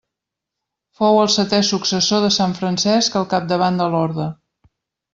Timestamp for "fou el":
0.99-1.29